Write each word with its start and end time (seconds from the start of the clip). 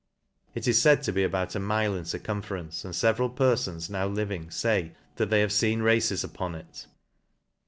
It 0.55 0.67
is 0.67 0.81
faid 0.81 1.03
to 1.03 1.13
be 1.13 1.23
about 1.23 1.53
a 1.53 1.59
mile 1.59 1.93
in 1.95 2.05
circumference, 2.05 2.83
and 2.83 2.95
feveral 2.95 3.29
perfons 3.35 3.87
now 3.87 4.07
living 4.07 4.49
fay, 4.49 4.95
that 5.17 5.29
they 5.29 5.41
have 5.41 5.51
feen 5.51 5.83
races 5.83 6.23
upon 6.23 6.55
it. 6.55 6.87